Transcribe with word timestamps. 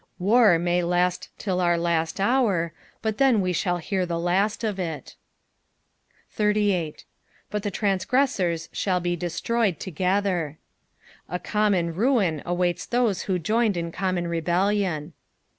War 0.17 0.57
may 0.57 0.81
last 0.83 1.29
till 1.37 1.61
our 1.61 1.77
last 1.77 2.19
hour, 2.19 2.73
but 3.03 3.19
then 3.19 3.39
we 3.39 3.53
shall 3.53 3.77
hear 3.77 4.03
the 4.03 4.17
last 4.17 4.63
of 4.63 4.79
it. 4.79 5.15
SB. 6.35 7.03
"Bat 7.51 7.61
the 7.61 7.69
trantgrettar* 7.69 8.67
thall 8.83 8.99
be 8.99 9.15
deitroyed 9.15 9.77
together." 9.77 10.57
A 11.29 11.37
common 11.37 11.93
rain 11.93 12.41
awaits 12.47 12.87
those 12.87 13.21
who 13.29 13.37
joined 13.37 13.77
in 13.77 13.91
common 13.91 14.27
rebellion. 14.27 15.13